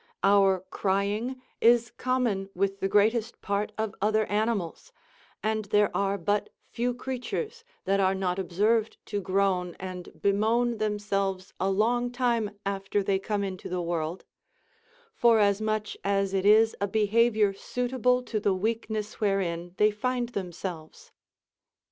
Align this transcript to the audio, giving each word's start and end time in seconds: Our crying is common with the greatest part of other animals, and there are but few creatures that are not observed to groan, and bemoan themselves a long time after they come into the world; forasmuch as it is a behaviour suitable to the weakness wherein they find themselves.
Our 0.23 0.61
crying 0.71 1.43
is 1.61 1.91
common 1.91 2.49
with 2.55 2.79
the 2.79 2.87
greatest 2.87 3.39
part 3.43 3.71
of 3.77 3.93
other 4.01 4.25
animals, 4.25 4.91
and 5.43 5.65
there 5.65 5.95
are 5.95 6.17
but 6.17 6.49
few 6.65 6.95
creatures 6.95 7.63
that 7.85 7.99
are 7.99 8.15
not 8.15 8.39
observed 8.39 8.97
to 9.05 9.21
groan, 9.21 9.75
and 9.79 10.19
bemoan 10.19 10.79
themselves 10.79 11.53
a 11.59 11.69
long 11.69 12.11
time 12.11 12.49
after 12.65 13.03
they 13.03 13.19
come 13.19 13.43
into 13.43 13.69
the 13.69 13.79
world; 13.79 14.25
forasmuch 15.13 15.89
as 16.03 16.33
it 16.33 16.47
is 16.47 16.75
a 16.81 16.87
behaviour 16.87 17.53
suitable 17.53 18.23
to 18.23 18.39
the 18.39 18.55
weakness 18.55 19.21
wherein 19.21 19.75
they 19.77 19.91
find 19.91 20.29
themselves. 20.29 21.11